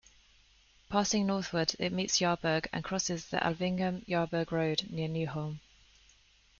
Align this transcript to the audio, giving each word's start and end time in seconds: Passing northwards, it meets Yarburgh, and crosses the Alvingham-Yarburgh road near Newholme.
Passing 0.89 1.27
northwards, 1.27 1.75
it 1.77 1.91
meets 1.91 2.17
Yarburgh, 2.19 2.67
and 2.73 2.83
crosses 2.83 3.27
the 3.29 3.37
Alvingham-Yarburgh 3.37 4.49
road 4.51 4.89
near 4.89 5.07
Newholme. 5.07 5.59